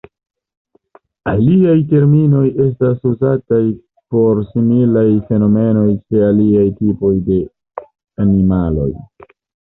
Aliaj 1.31 1.73
terminoj 1.89 2.45
estas 2.63 2.95
uzataj 3.09 3.59
por 4.15 4.41
similaj 4.53 5.03
fenomenoj 5.27 5.83
ĉe 5.99 6.23
aliaj 6.29 6.65
tipoj 6.79 7.11
de 7.29 7.37
animaloj. 8.25 8.89